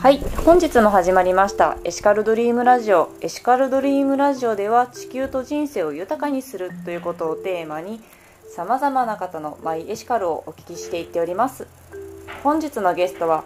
[0.00, 0.20] はい。
[0.44, 3.10] 本日も始まりましたエシカルドリームラジオ。
[3.20, 8.00] エシカルドリームラジオでは地球と人生を豊かにするということをテーマに
[8.54, 11.66] さまざまな方のマイエシカルをお聞きしていっております。
[12.44, 13.42] 本日のゲストは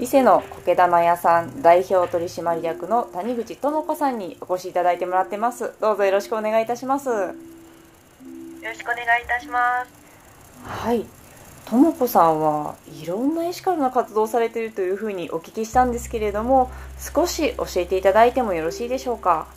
[0.00, 5.74] 伊勢の苔玉屋さん代表取締役の谷口智子さんにお越しいただいてもらってます。
[5.80, 7.08] どうぞよろしくお願いいたします。
[7.08, 7.14] よ
[8.64, 9.92] ろしくお願いいたします。
[10.64, 11.06] はい
[11.66, 19.48] とも子さんはいろんなエシカルな活動をされているというふうにお聞きしたんですけれども少し教えていただいてもよろしいでしょうか？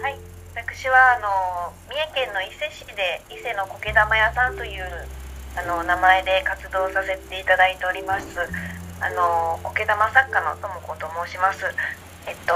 [0.00, 0.18] はい。
[0.54, 4.84] 私はあの三重県の伊勢市で伊勢の苔玉屋さんという
[5.56, 8.26] あの名前で活動させていただいております。
[8.98, 11.66] あの苔玉作家のとも子と申します。
[12.26, 12.54] えっと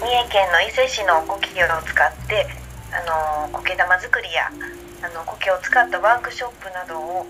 [0.00, 2.48] 三重県の伊勢市の苔を使って
[2.92, 4.50] あの苔玉作りや
[5.02, 7.26] あの苔を使ったワークショップなどを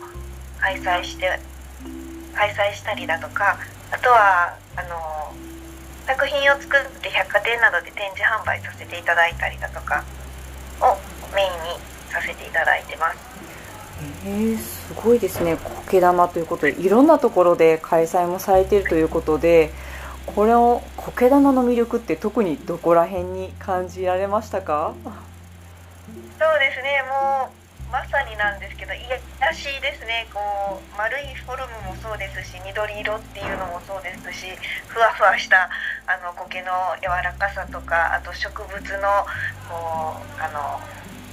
[0.60, 1.38] 開催して
[2.34, 3.58] 開催したりだとか
[3.90, 5.32] あとはあの
[6.06, 10.04] 作品を作って百貨店などで展示販売させていただいたりだとか
[10.80, 10.96] を
[11.34, 11.78] メインに
[12.10, 13.18] させていただいてます。
[14.24, 15.56] えー、すごいですね。
[15.86, 19.72] 苔玉ということでいろんなところで開催もされているということで
[20.26, 24.94] これを苔玉の魅力って特にどこら辺に感じられましたか？
[25.04, 27.02] そうですね。
[27.08, 27.59] もう
[27.90, 29.18] まさになんですけど癒
[29.52, 30.38] しいですねこ
[30.78, 34.46] う丸いフォルムもそうですし緑色っていうのもそうですし
[34.86, 35.68] ふわふわした
[36.06, 36.70] あの苔の
[37.02, 39.26] 柔らかさとかあと植物の
[39.66, 40.78] こうあの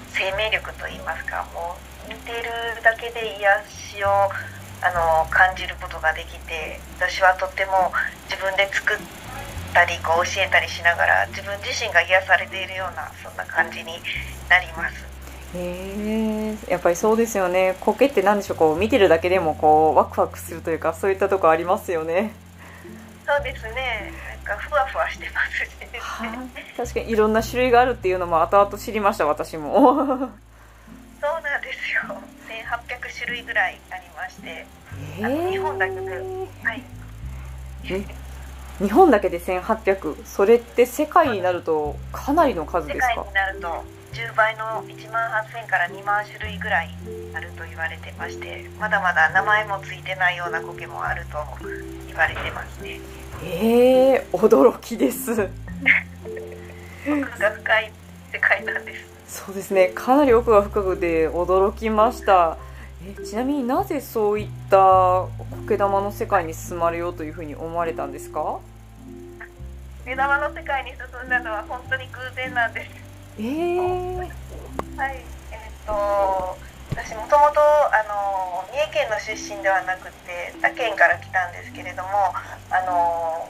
[0.10, 1.78] 生命力といいますかも
[2.10, 2.50] う見てる
[2.82, 4.10] だけで癒しを
[4.82, 7.94] あの感じることができて私はとっても
[8.26, 8.98] 自分で作っ
[9.74, 14.02] たりこう教えたりしながら自分自身が癒されているようなそんな感じに
[14.50, 15.17] なります。
[15.56, 17.76] へえやっぱりそうですよね。
[17.82, 18.58] 苔って何でしょう。
[18.58, 22.34] こう見てるだけでもこうワクワクするというかそういったとこありますよね。
[23.26, 24.12] そうですね。
[24.46, 26.00] なんかふわふわしてますし、ね、
[26.78, 29.74] 確かにいろんな種類があるっていうのも後々知りました私も。
[29.84, 30.30] そうなん
[31.62, 32.22] ですよ。
[32.48, 34.66] 1800種類ぐらいありまして、
[35.20, 36.02] えー、日本だけで
[36.64, 36.84] はい。
[38.80, 43.08] 日本だけで1800それって世界になるとかなりの数ですか？
[43.10, 46.90] 世界になると10倍の1万8000から2万種類ぐらい
[47.34, 51.38] あると言われてましてまだまだ名前もついてないような苔もあると
[52.08, 53.00] 言われてますね。
[53.44, 55.32] えー、驚きです。
[57.08, 57.92] 奥が深い
[58.34, 58.96] 世界なんで
[59.28, 59.44] す。
[59.46, 59.92] そうですね。
[59.94, 62.58] かなり奥が深くて驚きました。
[63.06, 65.26] えちなみになぜそういった
[65.68, 68.60] 苔玉の世界に進まれようというふうに思われたんですか？
[70.04, 72.92] 苔玉の世界に進んだのは本当に偶然なんです。
[73.40, 73.97] えー、
[74.98, 75.22] はい
[75.54, 75.94] えっ、と
[76.90, 77.62] 私もともと
[78.74, 82.10] 三重県の出身ではなくて他県から来たんですけれども
[82.74, 83.46] あの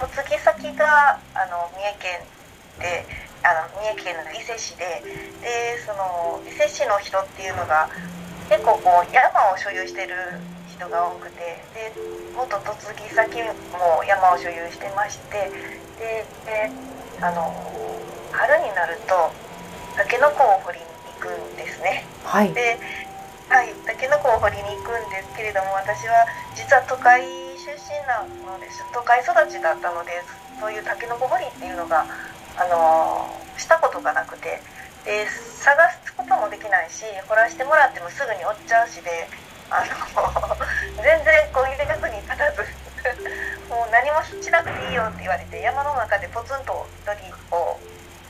[0.00, 2.24] 嫁ぎ先があの三重県
[2.80, 3.04] で
[3.44, 5.04] あの三重県の伊勢市で
[5.44, 7.92] でその伊勢市の人っていうのが
[8.48, 10.16] 結構こう山を所有してる
[10.72, 11.92] 人が多くてで
[12.32, 13.36] 元嫁ぎ先
[13.76, 15.52] も山を所有してまして
[16.00, 16.72] でで
[17.20, 17.52] あの
[18.32, 19.41] 春になると
[19.96, 22.04] タケノコを掘りに行くんですね。
[22.24, 22.78] はい、で
[23.48, 27.22] はい、タケノコを掘りに行くんですけれども私は実は都会
[27.60, 28.84] 出身なのです。
[28.92, 30.22] 都会育ちだったので
[30.60, 32.06] そういうタケノコ掘りっていうのが、
[32.56, 34.60] あのしたことがなくて。
[35.04, 35.74] で探
[36.06, 39.26] すこともできないし掘らせてもらってもすぐに落ちちゃうしで
[39.66, 40.54] あの
[41.02, 42.62] 全然こう入れ役に立たず。
[43.68, 47.80] もう何もしなくていいよって言われて山の中でポツンと一人を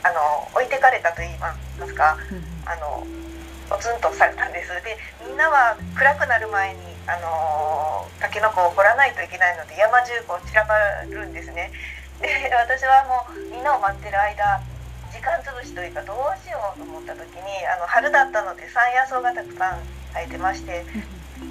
[0.03, 1.55] あの置いてかれたと言いま
[1.87, 2.17] すか、
[2.67, 3.07] あの
[3.69, 4.69] ポツンとされたんです。
[4.85, 4.97] で
[5.27, 10.77] みんなは暗くなる前にあのタケノコを掘らないといけないので山中こう散らば
[11.09, 11.73] るんですね。
[12.21, 14.63] で私はもうみんなを待ってる間
[15.11, 19.83] 時間つぶしというかどうしようと思った時にあの春だったので山野草がたくさん
[20.15, 20.87] 生えてまして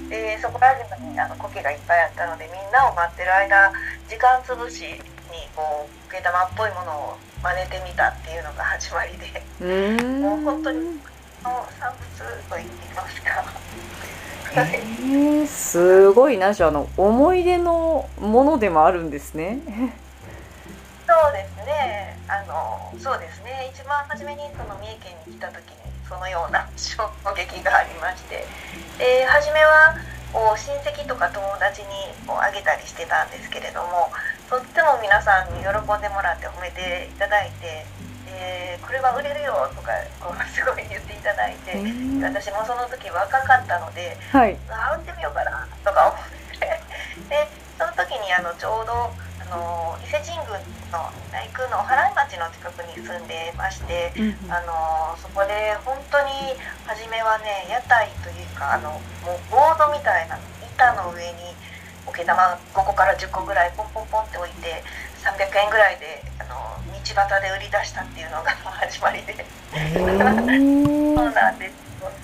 [0.10, 3.72] でそこら辺にあの苔がいっぱいあったのでみんなを待ってる間
[4.08, 5.02] 時間つぶし
[5.32, 9.42] にこう毛玉っぽいものを真似てみたっていうのが始まりで
[10.20, 11.00] もう本当に
[11.44, 12.20] 産物
[12.50, 13.44] と言いますか。
[14.54, 19.60] えー、すごいなしあの思い出のものでもあるんですね。
[21.08, 22.20] そうですね。
[22.28, 23.72] あのそうですね。
[23.74, 25.76] 一番初めにその三重県に来た時に
[26.08, 28.46] そのような衝撃がありまして、
[29.00, 29.96] で初めは
[30.34, 31.88] こう親戚とか友達に
[32.28, 34.12] こうあげたりしてたんですけれども
[34.52, 37.88] とっても皆さんに喜んでもらって褒めていただいて
[38.28, 41.72] 「えー、これは売れるよ」とかこうすごい言っていただいて、
[42.22, 46.82] 私もその時若かったので「はい、あ売ってみようかな」とか思って。
[48.62, 50.62] ちょうどあの伊勢神宮
[50.94, 54.14] の内宮の原井町の近くに住んでまして、
[54.54, 56.54] あのそこで本当に
[56.86, 61.51] 初めはね屋台というかあのもうボードみたいな板の上に
[62.12, 62.36] 桶玉
[62.76, 64.84] 5個から10個ぐらいポンポンポンって置いて
[65.24, 66.56] 300円ぐらいであの
[66.92, 68.52] 道端で売り出したっていうのが
[68.84, 69.34] 始まりで。
[69.72, 70.04] そ
[71.24, 71.76] うなんです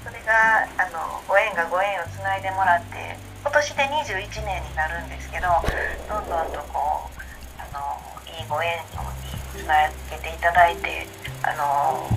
[0.04, 5.48] それがあのご縁がご縁をつないでもらって今年で21年になるんですけど
[6.10, 7.22] どんどんとこう
[7.62, 7.80] あの
[8.28, 8.84] いいご縁
[9.56, 11.08] につなげていただいて
[11.44, 12.10] あの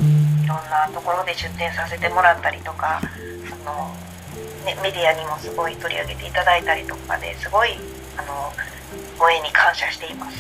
[0.43, 3.05] いろんなところで出店させてもらったりとかあ
[3.65, 3.95] の、
[4.65, 7.71] ね、メディアにもすごい取り上げていただいたりとかですごい
[8.17, 8.53] あの
[9.19, 10.39] ご縁に感謝しています。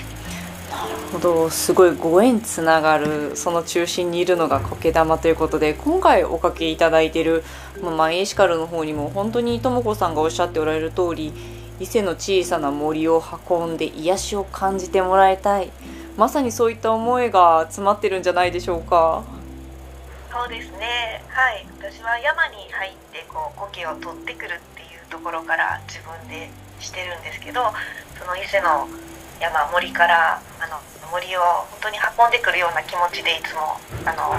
[0.71, 1.51] なるほど。
[1.51, 7.43] すごいご縁つながるその中心にいるのが苔玉ということで今回おかけいただいている、
[7.83, 11.33] まあ、マイエシカルの方にも本当にとも子さんがおっしゃっておられる通り
[11.81, 15.71] 伊勢の小さな森を運んで癒しを感じてもらいたい。
[16.17, 19.25] まさにそういった思いが詰まってるんじゃないでしょうか。
[20.31, 21.23] そうですね。
[21.29, 21.67] はい。
[21.79, 26.49] 私は山に入ってこう苔を取ってくるっていうところから自分で
[26.79, 27.61] してるんですけど
[28.19, 28.89] その伊勢の
[29.41, 30.79] 山森からあの
[31.11, 31.41] 森を
[31.83, 34.31] 本当に運んでくるような気持ちでいつもあの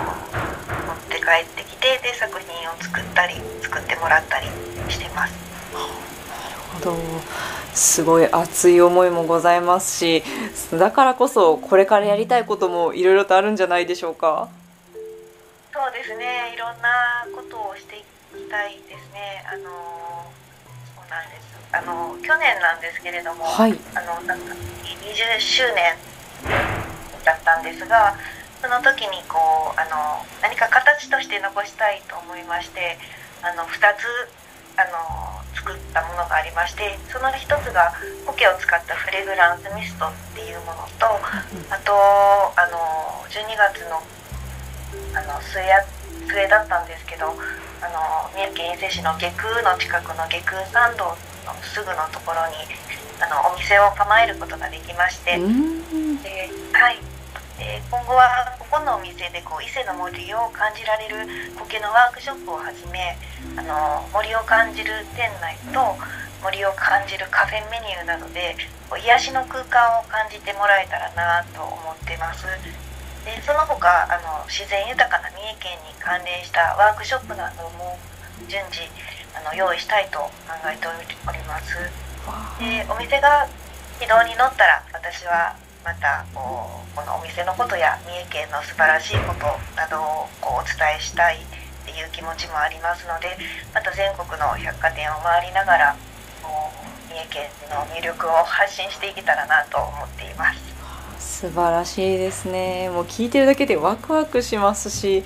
[0.88, 4.48] 持って帰ってきてで作品を作ったり作ってもらったり
[4.88, 5.34] してます。
[5.74, 6.98] なるほど。
[7.74, 10.24] すごい熱い思いもございますし
[10.74, 14.50] だからこそこれからやりたいこともいろいろとあるんじゃないでしょうか？
[15.82, 16.54] そうですね。
[16.54, 18.06] いろんなことをしてい
[18.38, 19.42] きたいですね。
[19.50, 19.66] あの
[20.94, 21.58] そうなんです。
[21.74, 23.74] あの去年なんですけれども、はい。
[23.98, 25.98] あのなんか20周年
[27.26, 28.14] だったんですが
[28.62, 33.02] その時にこうあの何か形として残したいと思いまして
[33.42, 34.06] あの2つ
[34.78, 37.90] あの作ったものがありましてその1つが
[38.30, 41.10] 苔を使ったフレグランスミストっていうものと
[41.74, 41.98] あと
[42.54, 43.98] あの12月の
[45.14, 45.84] あの末や
[46.28, 51.18] 末だったんですけどあの三重県伊勢市の下空の近くの下空参道の
[51.64, 52.56] すぐのところに
[53.22, 56.22] あのお店を構えることができまして、うん。
[56.24, 56.98] ではい。
[57.62, 61.30] で今後はここのお店でこう伊勢の森を感じられる
[61.60, 63.14] 苔のワークショップをはじめ
[63.56, 65.78] あの森を感じる店内と
[66.42, 68.58] 森を感じるカフェメニューなどで
[68.90, 72.48] 癒しの空間を感じてもらえたらなと思ってます
[73.26, 77.98] でその他あの自然豊かな三重県に関連したワークショップなども
[78.50, 78.90] 順次
[79.38, 80.20] あの用意したいと
[80.50, 81.78] 考えております
[82.58, 83.48] でお店が
[84.00, 89.46] 軌道に乗ったら私はまたこうこのお店のことや三重県の素晴らしいこと
[89.78, 91.46] などをこうお伝えしたいっ
[91.86, 93.38] ていう気持ちもありますので
[93.74, 95.98] また全国の百貨店を回りながら
[96.42, 100.71] こう三重県の魅力を発信していけたらなと思っています。
[101.42, 102.92] 素晴らしいですね。
[102.92, 105.24] もう聞いてるだけでワクワクしますし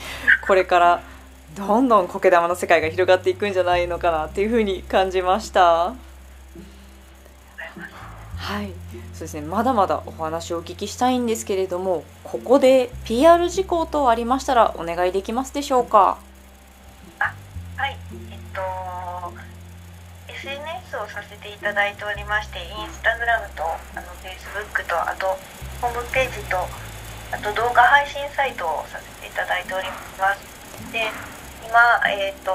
[0.48, 1.04] これから
[1.58, 5.94] どんどん苔玉の世界が広がっていくんじゃないのかなっていうふうに感じました。
[8.38, 8.72] はい。
[9.14, 9.42] そうですね。
[9.42, 16.18] まだまだお話をお聞きしたいんですけれどもここで PR 事項等ありましたらお願いできますでしょうか？
[17.20, 17.98] はい、
[18.32, 18.62] えっと
[20.30, 23.68] SNS をさせていただいておりまして、インスタグラムとあ
[24.00, 25.38] の Facebook とあと
[25.86, 26.58] ホームページと
[27.30, 29.86] あと動画配信サイトをさせていただいており
[30.18, 30.42] ます。
[30.92, 31.06] で、
[31.62, 31.78] 今
[32.10, 32.52] えっと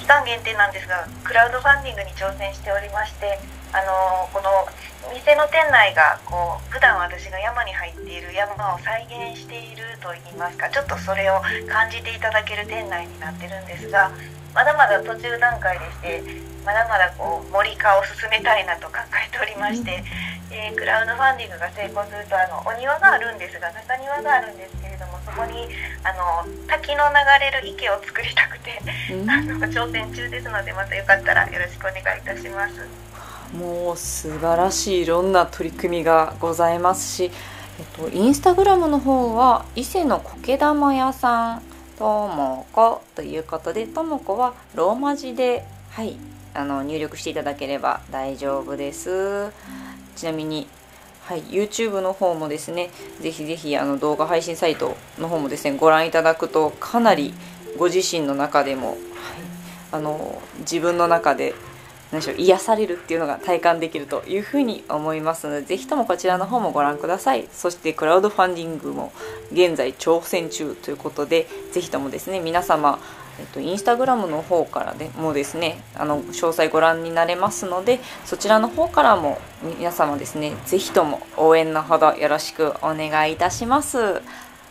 [0.00, 3.38] 期間限定なんですが、クラウドファンディングに挑戦しておりまして、
[3.72, 4.64] あのこの
[5.12, 14.12] 店の店内がこう普段私が山に入っている山を再現しているといいますかちょっとそれを感じていただける店内になってるんですが
[14.54, 16.22] まだまだ途中段階でして
[16.64, 20.04] まだまだこう森化を進めたいなと考えておりまして、
[20.50, 25.66] えークラウドファンディングが成功するとあのお庭があるんですが中庭があるんですけれどもそこに
[26.04, 28.78] あの滝の流れる池を作りたくて
[29.10, 33.12] あの挑戦中ですのでまたよかったらよろしくお願いいたします。
[33.56, 37.30] もう素晴らしいいろんな取り組みがございますし、
[37.78, 41.62] えっと、インスタグラムの方は伊勢の苔玉屋さん
[42.02, 46.16] ともこということでともこはローマ字で、はい、
[46.52, 49.52] あの入力していただければ大丈夫です。
[50.16, 50.66] ちなみに、
[51.26, 52.90] はい、YouTube の方もですね
[53.20, 57.34] ぜひぜひあの動画配信サイトの方もですねご覧いただくとかなり
[57.78, 58.98] ご自身の中でも、はい、
[59.92, 61.54] あの自分の中で
[62.12, 69.12] 何でしょう癒されるっていうのが体感できるというふうに思いますのでぜひともこちらの方もご覧くださいそしてクラウドファンディングも
[69.50, 72.98] 現在挑戦中ということでぜひともですね皆様
[73.40, 84.20] えっと、インスタグラムの方からでもですねあの詳細ご覧になれますのでそちらの方からも皆様ですね是非とも応援のほどよろしくお願いいたします。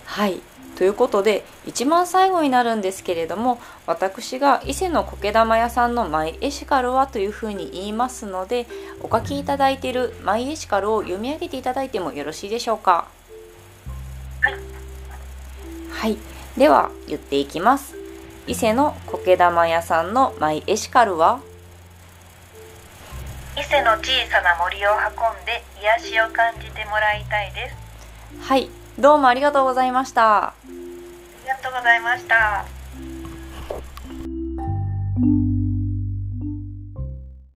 [0.06, 8.66] はいということで一番最後になるんですけれども私が伊勢の苔玉屋さんのマイエシカルはというふうに言いますので
[9.02, 13.08] お書きいただいているマイエシカルを読み上げていただいてもよろしいでしょうか？
[14.42, 14.56] はい、
[15.92, 16.18] はい、
[16.58, 17.96] では言っていきます。
[18.48, 21.42] 伊勢の苔玉屋さんのマイエシカルは？
[23.56, 27.76] 伊勢の小さな森を運んで癒しを感じてもらいたいです。
[28.42, 30.48] はいどうもありがとうございました。
[30.48, 30.54] あ
[31.44, 32.81] りがとうございました。